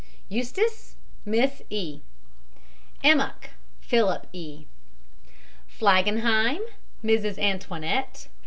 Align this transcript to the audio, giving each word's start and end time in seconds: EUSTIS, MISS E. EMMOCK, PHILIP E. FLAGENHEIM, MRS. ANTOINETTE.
EUSTIS, 0.31 0.95
MISS 1.25 1.61
E. 1.69 2.01
EMMOCK, 3.03 3.51
PHILIP 3.81 4.25
E. 4.33 4.65
FLAGENHEIM, 5.67 6.63
MRS. 7.03 7.37
ANTOINETTE. 7.37 8.27